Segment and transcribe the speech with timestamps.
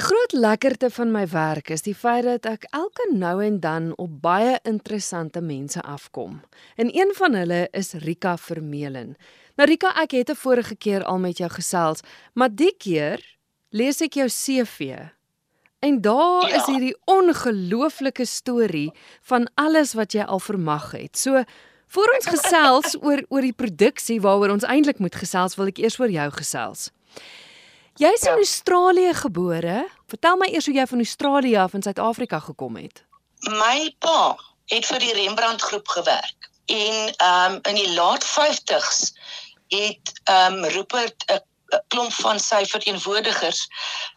[0.00, 3.90] 'n Groot lekkerte van my werk is die feit dat ek elke nou en dan
[4.00, 6.40] op baie interessante mense afkom.
[6.76, 9.16] En een van hulle is Rika Vermeulen.
[9.56, 12.00] Nou Rika, ek het 'n vorige keer al met jou gesels,
[12.32, 13.36] maar die keer
[13.68, 14.96] lees ek jou CV.
[15.78, 16.56] En daar ja.
[16.56, 21.18] is hierdie ongelooflike storie van alles wat jy al vermag het.
[21.18, 21.44] So
[21.86, 26.00] voor ons gesels oor oor die produksie waaroor ons eintlik moet gesels, wil ek eers
[26.00, 26.90] oor jou gesels.
[28.00, 28.36] Jy's in ja.
[28.36, 29.88] Australië gebore.
[30.06, 33.02] Vertel my eers hoe jy van Australië af in Suid-Afrika gekom het.
[33.44, 34.38] My pa
[34.72, 39.12] het vir die Rembrandt groep gewerk en ehm um, in die laat 50s
[39.76, 41.44] het ehm um, Rupert 'n
[41.92, 43.66] klomp van sy verteenwoordigers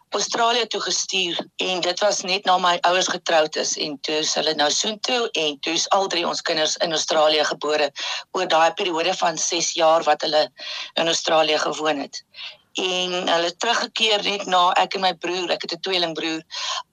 [0.08, 4.34] Australië toe gestuur en dit was net na my ouers getroud is en toe is
[4.34, 7.92] hulle nou soontoe en toe is al drie ons kinders in Australië gebore
[8.30, 10.48] oor daai periode van 6 jaar wat hulle
[10.94, 12.24] in Australië gewoon het
[12.74, 16.42] en hulle teruggekeer net na ek en my broer, ek het 'n tweelingbroer,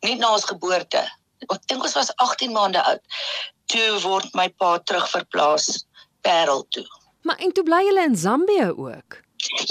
[0.02, 1.02] net na ons geboorte.
[1.50, 3.02] Ek dink ons was 18 maande oud.
[3.66, 5.86] Toe word my pa terugverplaas
[6.22, 6.86] Parel toe.
[7.22, 9.22] Maar en toe bly hulle in Zambië ook.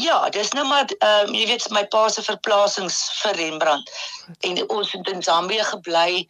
[0.03, 3.91] Ja, dis nou maar ehm um, jy weet my pa se verplasings vir Rembrandt.
[4.41, 6.27] En ons het in Zambië gebly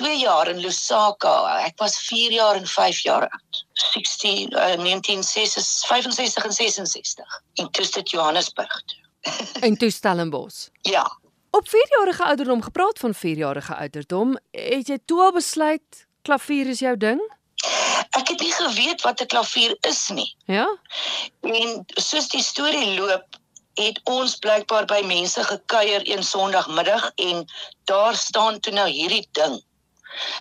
[0.00, 1.34] 2 jaar in Lusaka.
[1.66, 3.64] Ek was 4 jaar en 5 jaar oud.
[3.72, 8.82] 16 uh, 1965 en 66 in Tustet Johannesburg.
[8.84, 9.09] Toe.
[9.66, 10.68] in Toestellenbos.
[10.80, 11.18] Ja.
[11.50, 16.96] Op 4-jarige ouderdom gepraat van 4-jarige ouderdom, het jy toe al besluit klavier is jou
[16.96, 17.20] ding?
[18.10, 20.36] Ek het nie geweet wat 'n klavier is nie.
[20.44, 20.78] Ja.
[21.40, 23.24] En soos die storie loop,
[23.74, 27.44] het ons blykbaar by mense gekuier een Sondagmiddag en
[27.84, 29.62] daar staan toe nou hierdie ding.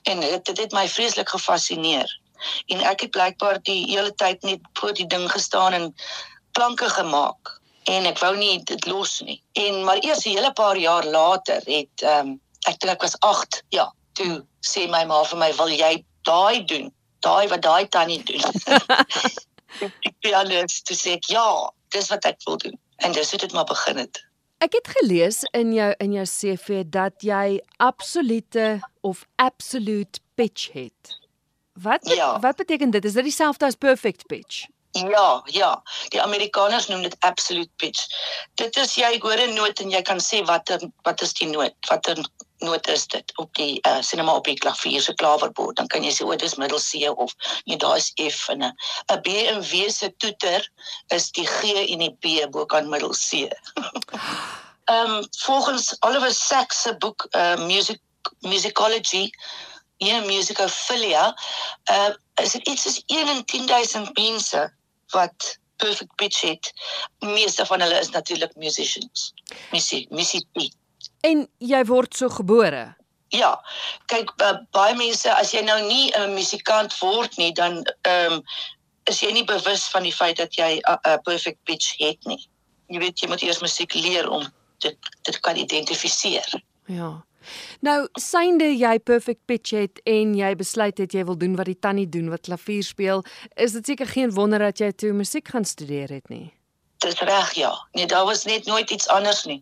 [0.03, 2.19] En dit het, het my vreeslik gefassineer.
[2.65, 5.95] En ek het blykbaar die hele tyd net voor die ding gestaan en
[6.51, 7.58] klanke gemaak
[7.89, 9.39] en ek wou nie dit los nie.
[9.59, 13.15] En maar eers 'n hele paar jaar later het ehm um, ek dink ek was
[13.19, 16.91] 8, ja, toe sê my ma vir my, "Wil jy daai doen?
[17.19, 18.43] Daai wat daai tannie doen."
[20.07, 23.51] ek het alles te sê, "Ja, dis wat ek wil doen." En dis hoe dit
[23.51, 24.25] maar begin het.
[24.59, 31.19] Ek het gelees in jou in jou CV dat jy absolute of absolute pitch het.
[31.73, 32.39] Wat ja.
[32.39, 33.05] wat beteken dit?
[33.05, 34.67] Is dit dieselfde as perfect pitch?
[34.91, 35.83] Ja, ja.
[36.09, 38.07] Die Amerikaners noem dit absolute pitch.
[38.57, 41.75] Dit is jy hoor 'n noot en jy kan sê watter wat is die noot?
[41.89, 42.17] Watter
[42.59, 45.75] noot is dit op die uh net maar op die klavier se klaverbord.
[45.75, 47.35] Dan kan jy sê o, dis middel C of
[47.65, 48.73] nee, daar's F en 'n
[49.13, 50.69] 'n B en W se toeter
[51.07, 53.31] is die G en die B bo kan middel C.
[54.89, 57.99] Ehm um, volgens Oliver Sacks se boek uh Music
[58.39, 59.29] Musicology
[59.99, 61.37] Ja, musicophilia.
[61.91, 62.09] Uh
[62.41, 64.73] is dit iets soos 1 in 10000 mense
[65.11, 66.73] wat perfect pitch het.
[67.19, 69.33] Meeste van hulle is natuurlik musicians.
[69.71, 70.69] Missie P.
[71.21, 72.95] En jy word so gebore.
[73.35, 73.53] Ja.
[74.11, 74.33] Kyk
[74.75, 78.43] baie mense as jy nou nie 'n musikant word nie, dan ehm um,
[79.09, 82.49] is jy nie bewus van die feit dat jy 'n perfect pitch het nie.
[82.87, 84.45] Jy weet jy moet eers musiek leer om
[84.79, 86.63] dit dit kan identifiseer.
[86.85, 87.23] Ja.
[87.85, 91.79] Nou, synde jy perfect pitch het en jy besluit het jy wil doen wat die
[91.79, 95.65] tannie doen wat klavier speel, is dit seker geen wonder dat jy toe musiek gaan
[95.65, 96.49] studeer het nie.
[96.99, 97.71] Dis reg ja.
[97.95, 99.61] Nee, daar was net nooit iets anders nie.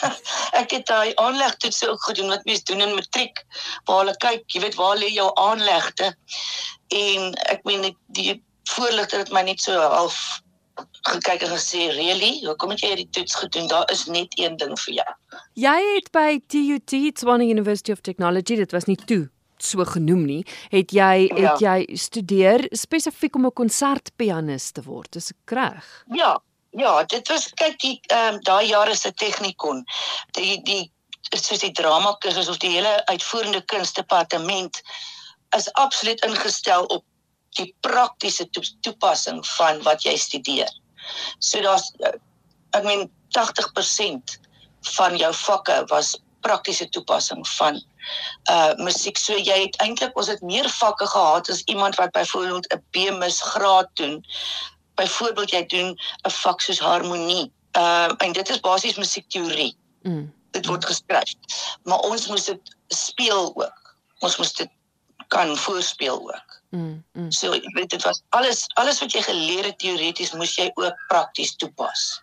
[0.62, 3.42] ek het daai aanlegtoetse ook gedoen wat mense doen in matriek.
[3.84, 6.12] Waar hulle kyk, jy weet waar lê jou aanlegte?
[6.94, 8.38] En ek meen die
[8.70, 10.20] voorligter het my net so half
[11.02, 12.44] gekyk en gesê, "Really?
[12.44, 13.68] Hoekom het jy hierdie toets gedoen?
[13.68, 15.14] Daar is net een ding vir jou."
[15.54, 19.28] Jy het by TUT, Tshwane University of Technology, dit was nie toe
[19.58, 21.36] so genoem nie, het jy ja.
[21.36, 25.12] het jy studeer spesifiek om 'n konsertpianis te word.
[25.12, 26.04] Dis reg?
[26.14, 26.40] Ja.
[26.70, 29.84] Ja, dit was kyk die ehm um, daai jare se tegnikon.
[30.36, 30.92] Die die
[31.36, 34.82] soos die drama kursus of die hele uitvoerende kunstdepartement
[35.56, 37.04] is absoluut ingestel op
[37.58, 38.46] die praktiese
[38.86, 40.70] toepassing van wat jy studeer.
[41.38, 42.14] So daar's eh,
[42.76, 44.38] ek meen 80%
[44.96, 47.80] van jou vakke was praktiese toepassing van
[48.50, 49.18] uh musiek.
[49.18, 53.40] So jy het eintlik ons het meer vakke gehad as iemand wat byvoorbeeld 'n B-mus
[53.42, 54.24] graad doen.
[54.94, 57.52] Byvoorbeeld jy doen 'n vak soos harmonie.
[57.76, 59.76] Uh en dit is basies musiekteorie.
[60.02, 60.32] Mm.
[60.50, 61.34] Dit word geskryf.
[61.82, 63.96] Maar ons moes dit speel ook.
[64.18, 64.70] Ons moes dit
[65.28, 66.47] kan voorspeel ook.
[66.70, 67.30] Mm, mm.
[67.32, 71.04] So jy weet dit was alles alles wat jy geleer het teoreties moes jy ook
[71.08, 72.22] prakties toepas.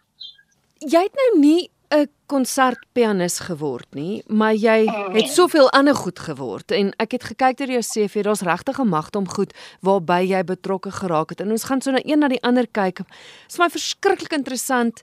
[0.86, 5.16] Jy het nou nie 'n konsertpianis geword nie, maar jy mm.
[5.16, 8.90] het soveel ander goed geword en ek het gekyk deur jou CV, daar's regtig 'n
[8.90, 11.42] magte om goed waarby jy betrokke geraak het.
[11.42, 12.98] En ons gaan so na een na die ander kyk.
[12.98, 13.08] Dit
[13.50, 15.02] is my verskriklik interessant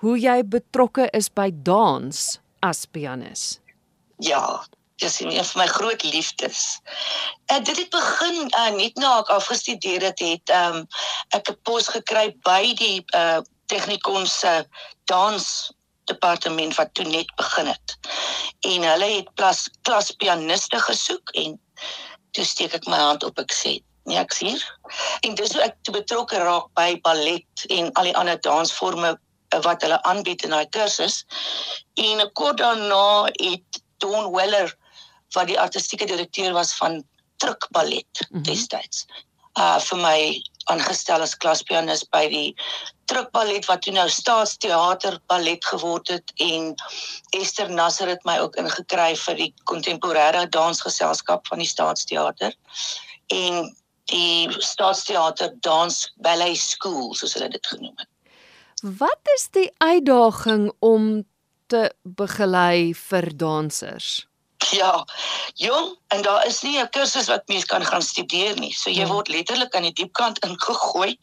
[0.00, 3.60] hoe jy betrokke is by dans as pianis.
[4.16, 4.64] Ja,
[5.00, 6.80] dis een van my groot liefdes.
[7.46, 10.84] En dit het begin uh, net na ek afgestudeer het, het um,
[11.36, 14.66] ek 'n pos gekry by die uh, Technikon se
[15.04, 15.72] dans
[16.04, 17.96] departement wat toe net begin het.
[18.60, 21.60] En hulle het klas klaspianiste gesoek en
[22.30, 24.58] toe steek ek my hand op ek sê nee ek sien.
[25.26, 29.82] En dis hoe ek betrokke raak by ballet en al die ander dansforme eh, wat
[29.86, 31.24] hulle aanbied in daai kursus.
[31.94, 34.74] En kort daarna het Don Weller
[35.34, 37.02] wat die artistieke direkteur was van
[37.36, 38.42] Truck Ballet mm -hmm.
[38.42, 39.06] destyds.
[39.58, 42.54] Uh vir my aangestel as klaspianis by die
[43.10, 46.74] Truck Ballet wat toe nou Staatsteater Ballet geword het en
[47.30, 52.54] Esther Nasser het my ook ingekry vir die kontemporêre dansgeselskap van die Staatsteater
[53.26, 53.74] en
[54.04, 58.08] die Staatsteater Dans Ballet School soos hulle dit genoem het.
[58.82, 61.24] Wat is die uitdaging om
[61.66, 64.29] te begelei vir dansers?
[64.70, 65.06] Ja.
[65.54, 68.72] Jong, en daar is nie 'n kursus wat mens kan gaan studeer nie.
[68.72, 69.12] So jy hmm.
[69.12, 71.18] word letterlik aan die diep kant ingegooi.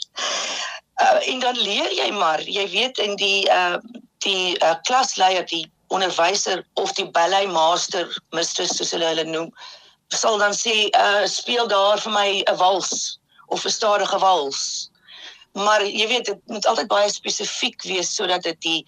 [1.02, 2.42] Uh en dan leer jy maar.
[2.42, 3.78] Jy weet in die uh
[4.18, 9.52] die uh, klasleier, die onderwyser of die ballet master, mistress soos hulle hulle noem,
[10.08, 14.90] sal dan sê uh speel daar vir my 'n wals of 'n stadige wals.
[15.54, 18.82] Maar jy weet dit moet altyd baie spesifiek wees sodat dit die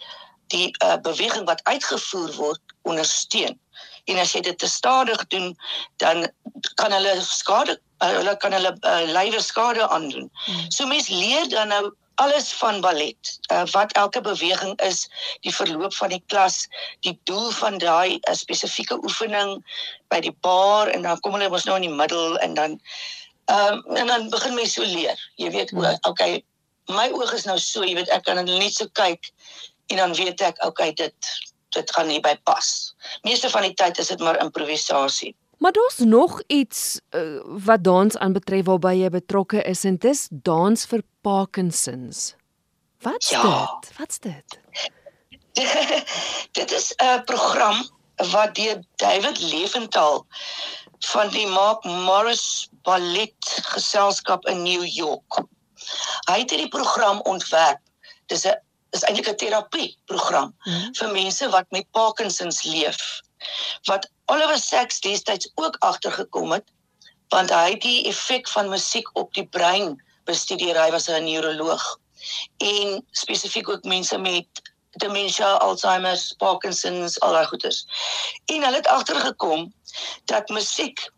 [0.48, 3.60] die uh, beweging wat uitgevoer word ondersteun
[4.10, 5.54] en as jy dit te stadig doen
[6.04, 6.28] dan
[6.82, 10.30] kan hulle skade uh, hulle kan hulle uh, lywe skade aandoen.
[10.46, 10.70] Hmm.
[10.72, 11.90] So mens leer dan nou
[12.20, 13.40] alles van ballet.
[13.52, 15.08] Uh, wat elke beweging is,
[15.40, 16.68] die verloop van die klas,
[17.08, 19.60] die doel van daai uh, spesifieke oefening
[20.12, 22.80] by die bar en dan kom hulle mos nou in die middel en dan
[23.50, 25.18] ehm um, en dan begin mens so leer.
[25.42, 25.96] Jy weet, hmm.
[26.06, 26.44] okay,
[26.94, 29.32] my oog is nou so, jy weet ek kan net so kyk
[29.90, 31.32] en dan weet ek okay dit
[31.76, 32.96] dit gaan nie by pas.
[33.22, 35.36] Meeste van die tyd is dit maar improvisasie.
[35.60, 40.86] Maar daar's nog iets uh, wat dans aanbetref waarby jy betrokke is en dis dans
[40.86, 42.36] vir Parkinsons.
[43.04, 43.42] Wat's ja.
[43.42, 43.98] dit?
[43.98, 44.60] Wat's dit?
[46.60, 47.90] dit is 'n program
[48.32, 50.26] wat deur David Leventhal
[51.00, 55.44] van die Mark Morris Ballet Geselskap in New York.
[56.28, 57.80] Hy het hierdie program ontwerp.
[58.26, 58.60] Dis 'n
[58.96, 60.96] is eintlik 'n terapie program mm -hmm.
[60.96, 63.22] vir mense wat met Parkinsons leef.
[63.84, 66.68] Wat Oliver Sacks destyds ook agtergekom het
[67.30, 70.82] want hy het die effek van musiek op die brein bestudeer.
[70.82, 72.00] Hy was 'n neuroloog
[72.58, 74.48] en spesifiek ook mense met
[74.90, 77.86] dementia, Alzheimer, Parkinsons, al daai goeters.
[78.46, 79.74] En hulle het agtergekom
[80.26, 81.10] dat musiek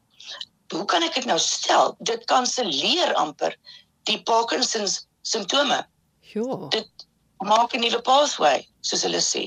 [0.71, 1.95] hoe kan ek dit nou stel?
[1.99, 3.55] Dit kanselleer amper
[4.03, 5.87] die Parkinsons simptome.
[6.33, 6.67] Ja.
[6.69, 7.07] Dit
[7.45, 9.43] maak 'n nuwe pathway soos hulle sê.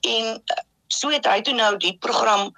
[0.00, 2.52] En eh, so het hy toe nou die program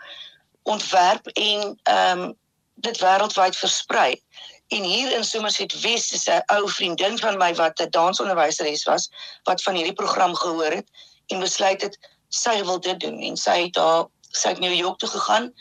[0.62, 2.34] ontwerp en ehm um,
[2.76, 4.22] dit wêreldwyd versprei.
[4.68, 9.08] En hier in Somerset West is 'n ou vriendin van my wat 'n dansonderwyseres was
[9.44, 10.88] wat van hierdie program gehoor het
[11.26, 14.98] en besluit het sy wil dit doen en sy het daar sy het New York
[14.98, 15.52] toe gegaan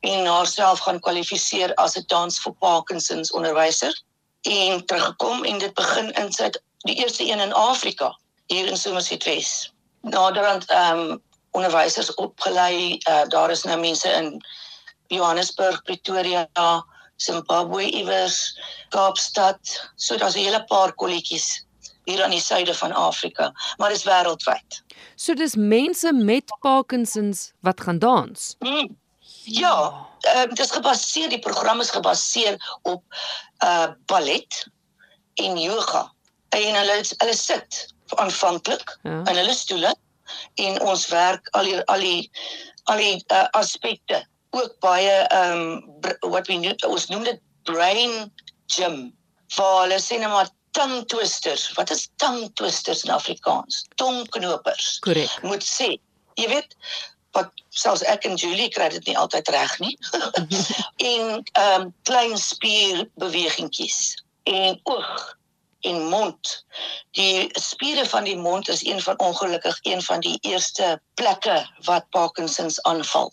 [0.00, 4.02] en haarself gaan kwalifiseer as 'n dans vir Parkinsons onderwyser
[4.42, 8.19] en teruggekom en dit begin in sy die eerste een in Afrika
[8.50, 9.72] hier in Somerset West.
[10.02, 12.98] Naderhand ehm um, onderwysers opgelei.
[13.08, 14.40] Uh, daar is nou mense in
[15.10, 16.46] Johannesburg, Pretoria,
[17.16, 18.58] Zimbabwe iewers,
[18.88, 19.90] Kaapstad.
[19.96, 21.66] So daar's 'n hele paar kolletjies
[22.04, 24.82] hier aan die suide van Afrika, maar dit is wêreldwyd.
[25.14, 28.54] So dis mense met Parkinsons wat gaan dans.
[28.58, 28.98] Hmm.
[29.44, 33.02] Ja, ehm uh, dit is gebaseer, die program is gebaseer op
[33.64, 34.66] uh ballet
[35.34, 36.12] en yoga.
[36.48, 39.20] En hulle hulle sit aanvanklik ja.
[39.30, 39.94] in hulle stoele
[40.54, 42.30] en ons werk al die al die
[42.90, 45.60] al die uh, aspekte ook baie ehm
[46.02, 48.32] um, wat we noem ons noem dit brain
[48.66, 49.12] gym
[49.56, 51.72] waar hulle sê net maar tongue twisters.
[51.72, 53.84] Wat is tongue twisters in Afrikaans?
[53.94, 54.98] Tongknopers.
[54.98, 55.96] Korrek moet sê
[56.38, 56.76] jy weet
[57.34, 59.96] wat selfs ek en Julie kry dit nie altyd reg nie.
[61.10, 64.00] En ehm um, klein spierbewegingkies
[64.50, 65.36] en oog
[65.80, 66.64] en mond.
[67.10, 72.08] Die spiere van die mond is een van ongelukkig een van die eerste plekke wat
[72.10, 73.32] Parkinsons aanval.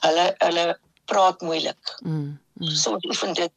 [0.00, 1.96] Hulle hulle praat moeilik.
[2.02, 2.70] Mm, mm.
[2.70, 3.52] So oefen dit.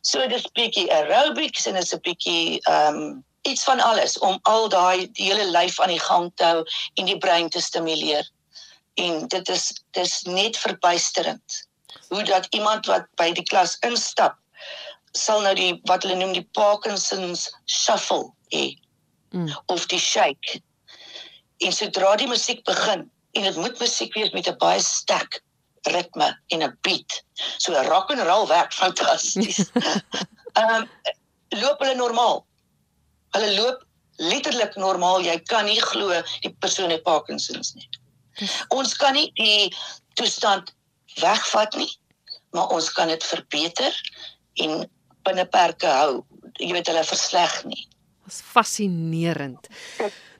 [0.00, 4.68] So dis bietjie aerobics en is 'n bietjie ehm um, iets van alles om al
[4.68, 8.30] daai die hele lyf aan die gang te hou en die brein te stimuleer.
[8.94, 11.64] En dit is dis net verbuisterend
[12.08, 14.36] hoe dat iemand wat by die klas instap
[15.12, 18.76] sal nou die wat hulle noem die Parkinsons shuffle hê
[19.30, 19.52] mm.
[19.66, 20.60] of die shake.
[21.64, 25.42] En sodra die musiek begin, en dit moet musiek wees met 'n baie sterk
[25.82, 27.22] ritme en 'n beat.
[27.58, 29.70] So rock and roll werk fantasties.
[30.58, 30.88] Ehm um,
[31.48, 32.46] loop hulle normaal.
[33.30, 33.84] Hulle loop
[34.16, 35.20] letterlik normaal.
[35.22, 37.88] Jy kan nie glo die persoon het Parkinsons nie.
[38.74, 39.74] Ons kan nie die
[40.14, 40.74] toestand
[41.20, 41.90] wegvat nie,
[42.50, 43.94] maar ons kan dit verbeter
[44.62, 44.90] en
[45.28, 46.24] binne perke hou.
[46.58, 47.84] Jy weet hulle versleg nie.
[48.28, 49.68] Dit is fascinerend.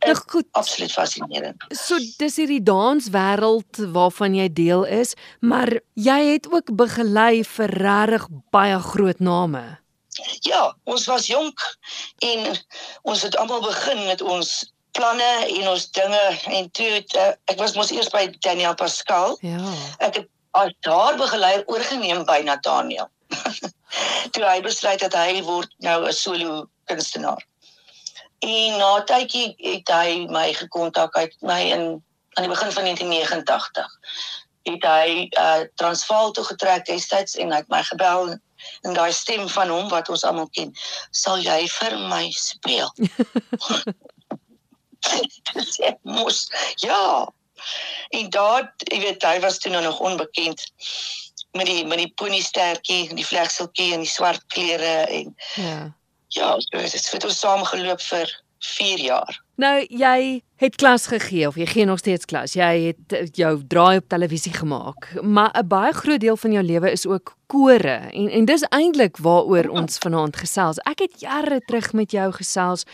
[0.05, 1.65] Nou goed, absoluut fascinerend.
[1.75, 8.29] So dis hierdie danswêreld waarvan jy deel is, maar jy het ook begelei vir regtig
[8.55, 9.63] baie groot name.
[10.47, 11.63] Ja, ons was jonk
[12.27, 12.59] en
[13.03, 14.51] ons het almal begin met ons
[14.99, 16.25] planne en ons dinge
[16.59, 19.39] en toe het, uh, ek was mos eers by Daniel Pascal.
[19.47, 19.63] Ja.
[20.03, 23.11] Ek het as daar begeleier oorgeneem by Nathaniel.
[24.31, 27.47] toe hy besluit dat hy word nou 'n solo kunstenaar.
[28.39, 32.03] En na tydjie het hy my gekontak uit my in
[32.39, 33.87] aan die begin van 1989.
[34.63, 38.37] Het hy uh Transvaal toe getrek destyds en hy het my gebel
[38.83, 40.75] en daai stem van hom wat ons almal ken,
[41.11, 42.93] sal jy vir my speel?
[45.75, 46.47] sê mos
[46.83, 47.27] ja.
[48.09, 50.63] En daar, jy weet, hy was toe nou nog onbekend
[51.53, 55.97] met die met die pony stertjie en die vlegseltjie en die swart klere en Ja.
[56.29, 59.39] Ja, so het dit het ons saam geloop vir 4 jaar.
[59.57, 62.53] Nou jy het klas gegee of jy gee nog steeds klas.
[62.59, 66.65] Jy het eh, jou draai op televisie gemaak, maar 'n baie groot deel van jou
[66.65, 70.79] lewe is ook kore en en dis eintlik waaroor ons vanaand gesels.
[70.79, 72.85] Ek het jare terug met jou gesels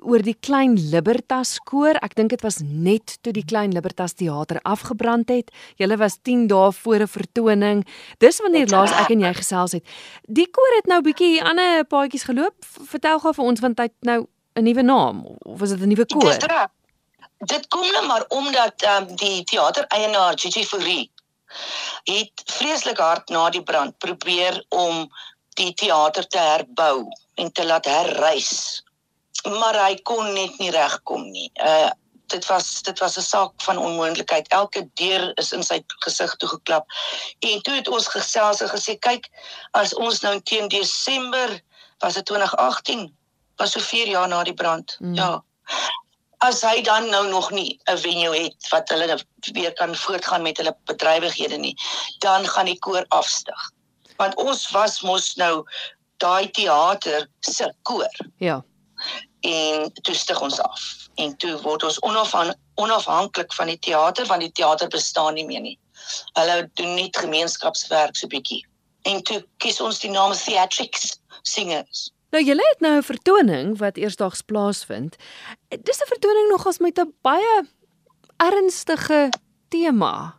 [0.00, 1.98] oor die Klein Libertas koor.
[2.02, 5.50] Ek dink dit was net toe die Klein Libertas teater afgebrand het.
[5.76, 7.86] Julle was 10 dae voor 'n vertoning.
[8.18, 9.84] Dis wanneer laas ek en jy gesels het.
[10.28, 12.54] Die koor het nou bietjie ander paadjies geloop.
[12.64, 15.88] Vertel gou vir ons want hy het nou 'n nuwe naam of was dit 'n
[15.88, 16.70] nuwe koor?
[17.38, 21.10] Dit kom nou maar omdat um, die teatereienaar Gigi Fourie
[22.04, 25.08] het vreeslik hard na die brand probeer om
[25.58, 28.82] die teater te herbou en te laat herrys.
[29.42, 31.50] Maar hy kon net nie regkom nie.
[31.54, 31.90] Uh
[32.32, 34.48] dit was dit was 'n saak van onmoontlikheid.
[34.48, 36.86] Elke deur is in sy gesig toegeklap.
[37.38, 39.28] En toe het ons gesels en gesê, kyk,
[39.70, 41.60] as ons nou teen Desember
[41.98, 43.16] was dit 2018
[43.56, 44.96] was so 4 jaar na die brand.
[44.98, 45.14] Mm.
[45.14, 45.42] Ja.
[46.38, 49.18] As hy dan nou nog nie 'n venue het wat hulle
[49.52, 51.76] weer kan voortgaan met hulle bedrywighede nie,
[52.18, 53.70] dan gaan die koor afstig.
[54.16, 55.64] Want ons was mos nou
[56.16, 58.64] daai teater se koor Ja.
[59.42, 60.82] En toe stig ons af.
[61.20, 65.60] En toe word ons onafhan onafhanklik van die teater want die teater bestaan nie meer
[65.60, 65.78] nie.
[66.38, 68.62] Hulle doen net gemeenskapswerk so bietjie.
[69.02, 72.10] En toe kies ons die naam Theatrics Singers.
[72.32, 75.16] Nou julle het nou 'n vertoning wat eersdaags plaasvind.
[75.68, 77.66] Dis 'n vertoning nogals met 'n baie
[78.36, 79.28] ernstige
[79.68, 80.34] tema.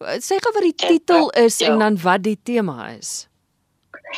[0.00, 1.66] Sê gou wat die titel is Ja.
[1.66, 3.28] en dan wat die tema is.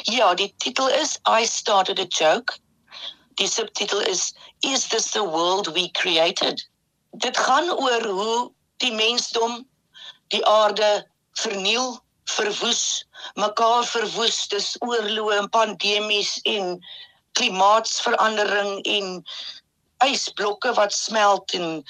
[0.02, 2.56] Ja, die titel is I started a joke.
[3.38, 4.32] Die subtitel is
[4.66, 6.68] Is this the world we created?
[7.16, 8.50] Dit gaan oor hoe
[8.82, 9.66] die mensdom
[10.34, 11.06] die aarde
[11.38, 13.04] verniel, verwoes,
[13.38, 16.74] mekaar verwoes, dis oorloë en pandemies en
[17.38, 19.12] klimaatsverandering en
[20.04, 21.84] ysblokke wat smelt en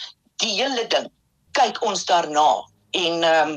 [0.45, 1.09] die hele ding.
[1.57, 2.51] Kyk ons daarna
[2.93, 3.57] en ehm um,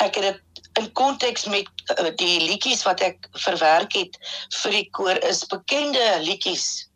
[0.00, 1.66] ek het dit in konteks met
[1.98, 4.14] uh, die liedjies wat ek verwerk het
[4.62, 6.86] vir die koor is bekende liedjies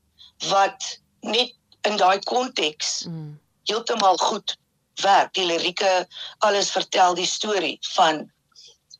[0.50, 3.40] wat net in daai konteks Mm.
[3.64, 4.56] heeltemal goed
[5.02, 5.32] werk.
[5.34, 6.06] Die lirieke,
[6.38, 8.30] alles vertel die storie van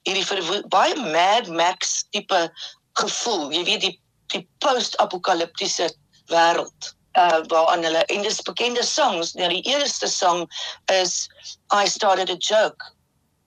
[0.03, 2.53] hierdie baie Mad Max tipe
[2.93, 3.53] gevoel.
[3.53, 4.01] Jy weet die
[4.33, 5.93] die post-apokaliptiese
[6.33, 9.35] wêreld uh waaraan hulle en dis bekende songs.
[9.35, 10.49] Nou die eerste song
[10.91, 11.29] is
[11.73, 12.83] I started a joke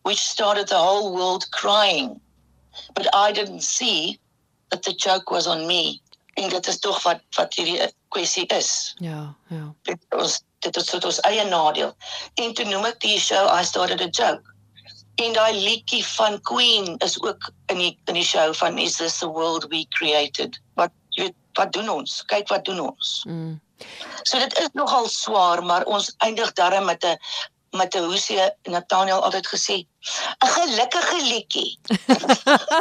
[0.04, 2.22] which started the whole world crying.
[2.94, 4.20] But I didn't see
[4.70, 6.02] that the joke was on me.
[6.38, 7.80] En dit is tog wat wat hierdie
[8.14, 9.64] kwessie is Ja, ja.
[9.90, 11.94] dit ons dit is tot ons eie nadeel.
[12.42, 14.54] En toe noem ek die show I started a joke.
[15.22, 19.20] En daai liedjie van Queen is ook in die in die show van Is this
[19.22, 20.60] the world we created?
[20.78, 22.22] Wat jy weet, wat doen ons?
[22.30, 23.24] Kyk wat doen ons.
[23.26, 23.58] Mm.
[24.24, 27.18] So dit is nogal swaar, maar ons eindig darm met 'n
[27.72, 29.76] met hoesie Nathaniel altyd gesê,
[30.40, 31.80] 'n gelukkige liedjie.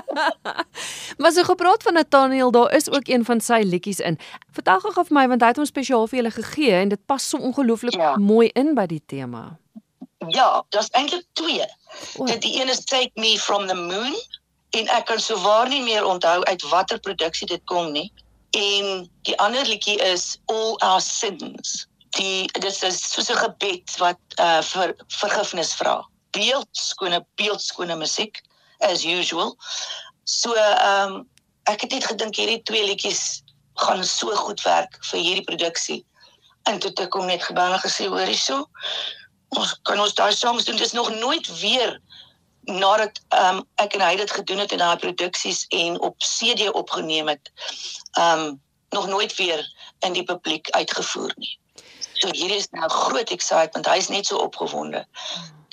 [1.21, 4.19] maar so gepraat van Nathaniel, daar is ook een van sy liedjies in.
[4.53, 7.29] Vertel gou vir my want hy het hom spesiaal vir julle gegee en dit pas
[7.29, 8.17] so ongelooflik Ja.
[8.17, 9.59] mooi in by die tema.
[10.29, 11.67] Ja, daar's eintlik twee.
[12.17, 14.15] O, Dit die een is Take Me from the Moon
[14.71, 18.13] en ek kan souwaar nie meer onthou uit watter produksie dit kom nie.
[18.51, 21.87] En die ander liedjie is All Our Sins.
[22.17, 25.97] Die dis is soos 'n gebed wat uh vir vergifnis vra.
[26.37, 28.43] Beeldskone beeldskone musiek
[28.81, 29.57] as usual.
[30.25, 31.29] So ehm um,
[31.65, 33.43] ek het net gedink hierdie twee liedjies
[33.75, 36.05] gaan so goed werk vir hierdie produksie.
[36.71, 38.65] En toe ek hom net gebel en gesê hoor hierso.
[39.49, 40.77] Ons kan ons daai songs doen.
[40.77, 42.01] Dis nog nooit weer
[42.67, 46.71] nadat ehm um, ek en hy dit gedoen het in daai produksies en op CD
[46.73, 47.53] opgeneem het.
[48.19, 49.61] Ehm um, nog nooit weer
[49.99, 51.59] in die publiek uitgevoer nie.
[52.19, 53.87] So hier is nou groot excitement.
[53.87, 55.05] Hy is net so opgewonde.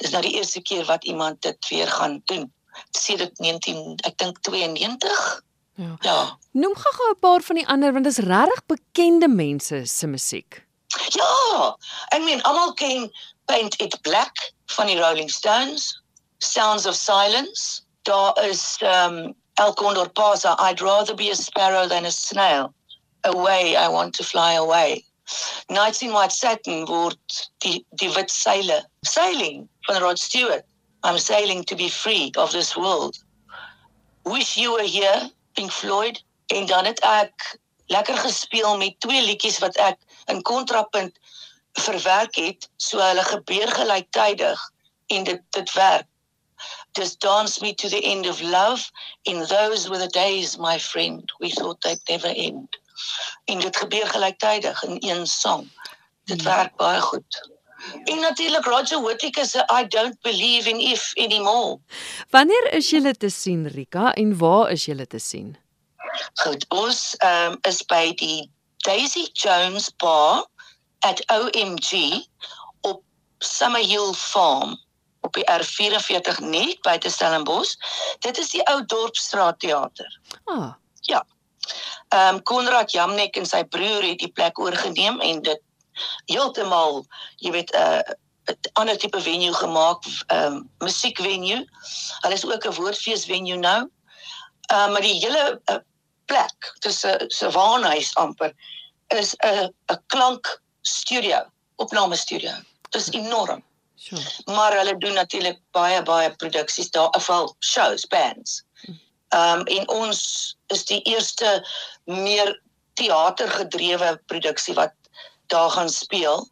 [0.02, 2.50] Dis nou die eerste keer wat iemand dit weer gaan doen.
[2.98, 5.44] Sedert 19 ek dink 92.
[5.76, 5.96] Ja.
[6.06, 6.18] ja.
[6.52, 10.66] Noem gou 'n paar van die ander want dit is regtig bekende mense se musiek.
[11.10, 11.78] Ja.
[12.10, 13.10] Ek meen almal ken
[13.46, 16.04] Paint It Black van die Rolling Stones,
[16.38, 17.82] Sounds of Silence.
[18.04, 22.74] Daar is um El Condor Pasa, I'd rather be a sparrow than a snail.
[23.24, 25.06] Away, I want to fly away.
[25.70, 28.84] Nights in White Satin word die die wit seile.
[29.08, 30.66] Sailing van Rod Stewart.
[31.04, 33.18] I'm sailing to be free of this world.
[34.26, 36.24] Wish you were here, Pink Floyd.
[36.48, 41.20] En dan het ek lekker gespeel met twee liedjies wat ek in kontrapunt
[41.74, 44.60] verwerk het, so hulle gebeur gelyktydig
[45.08, 46.08] en dit dit werk.
[46.94, 48.92] Just dance me to the end of love
[49.24, 52.78] in those were the days my friend we thought they'd never end
[53.46, 55.72] en dit gebeur gelyktydig in een sang.
[56.24, 56.52] Dit hmm.
[56.52, 57.52] werk baie goed.
[58.04, 61.80] En natuurlik Roger Whittaker se I don't believe in if anymore.
[62.30, 65.58] Wanneer is julle te sien Rika en waar is julle te sien?
[66.34, 70.46] Goed, ons um, is by die Daisy Jones Bar
[71.00, 72.24] at OMG
[72.82, 73.02] op
[73.40, 74.78] Summerhill Farm
[75.24, 77.76] op die R44 net buite Stellenbosch.
[78.20, 80.20] Dit is die ou Dorpsstraat teater.
[80.44, 80.74] Ah.
[81.08, 81.26] Ja.
[82.10, 85.62] Ehm um, Konrad Jamnek en sy broer het die plek oorgeneem en dit
[86.26, 87.06] heeltemal,
[87.38, 88.14] jy weet, 'n uh,
[88.52, 91.66] 'n ander tipe venue gemaak, ehm um, musiekvenue.
[92.22, 93.90] Hulle is ook 'n woordfees venue nou.
[94.68, 95.78] Ehm um, maar die hele uh,
[96.26, 98.54] plek, dis 'n Savanhuis amper,
[99.08, 101.44] is 'n 'n klank studio,
[101.76, 102.52] opname studio.
[102.90, 103.64] Dis enorm.
[103.96, 104.22] Sure.
[104.46, 108.64] Maar hulle doen natuurlik baie baie produksies daar, afval shows, bands.
[109.34, 110.20] Ehm um, en ons
[110.74, 111.68] is die eerste
[112.06, 112.62] meer
[112.94, 114.94] teatergedrewe produksie wat
[115.54, 116.48] daar gaan speel.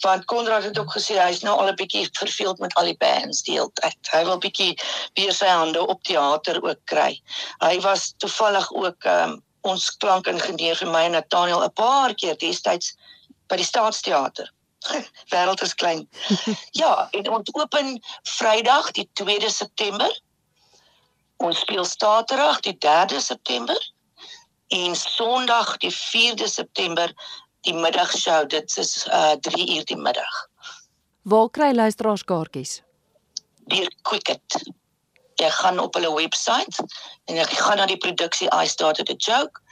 [0.00, 3.42] Want Konrad het ook gesê hy's nou al 'n bietjie verveeld met al die bands
[3.42, 3.98] die hele tyd.
[4.10, 4.78] Hy wil bietjie
[5.14, 7.20] weer sy hande op teater ook kry.
[7.58, 12.38] Hy was toevallig ook ehm um, ons klankingenieur vir my en Nathaniel 'n paar keer
[12.38, 12.94] destyds
[13.48, 14.52] by die Staatsteater.
[15.32, 16.08] Wêreld is klein.
[16.82, 20.20] ja, en ons open Vrydag die 2de September
[21.38, 23.78] Ons speel Saterdag die 3de September
[24.74, 27.12] en Sondag die 4de September
[27.60, 28.46] die middagshow.
[28.48, 30.48] Dit is uh 3 uur die middag.
[31.22, 32.82] Waar kry luisteraars kaartjies?
[33.70, 34.58] Deur Quicket.
[35.38, 36.80] Jy gaan op hulle webwerf
[37.24, 39.62] en jy gaan na die produksie I started a joke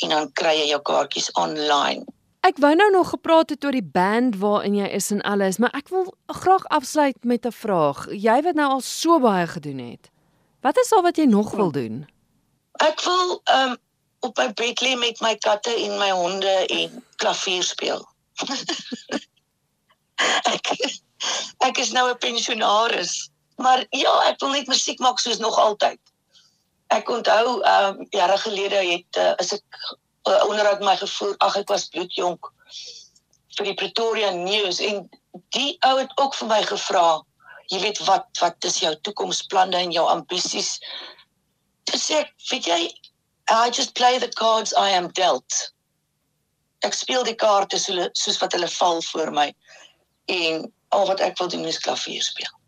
[0.00, 2.06] en dan kry jy jou kaartjies online.
[2.42, 5.76] Ek wou nou nog gepraat het oor die band waarin jy is en alles, maar
[5.76, 8.08] ek wil graag afsluit met 'n vraag.
[8.10, 10.11] Jy wat nou al so baie gedoen het.
[10.62, 12.04] Wat is al wat jy nog wil doen?
[12.72, 13.76] Ek wil um
[14.22, 18.04] op my bed lê met my katte en my honde en klavier speel.
[20.54, 20.70] ek
[21.66, 25.98] ek is nou 'n pensionaris, maar ja, ek wil net musiek maak soos nog altyd.
[26.94, 29.66] Ek onthou um jare gelede het uh, as ek
[30.30, 32.52] uh, onderhoud my gevoer, ag ek was bloedjonk
[33.58, 35.08] vir die Pretoria News en
[35.58, 37.22] die ou het ook vir my gevra
[37.72, 40.74] jy weet wat wat is jou toekomsplanne en jou ambisies
[41.90, 42.80] dis ek weet jy
[43.52, 45.72] i just play the cards i am dealt.
[46.86, 49.48] Ek speel die kaarte so soos wat hulle val voor my.
[50.32, 52.61] En al wat ek wil doen is klavier speel